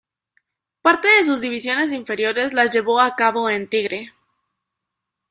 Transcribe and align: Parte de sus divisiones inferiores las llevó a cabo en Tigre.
Parte 0.81 1.07
de 1.09 1.25
sus 1.25 1.41
divisiones 1.41 1.91
inferiores 1.91 2.53
las 2.55 2.71
llevó 2.73 2.99
a 2.99 3.15
cabo 3.15 3.51
en 3.51 3.67
Tigre. 3.67 4.11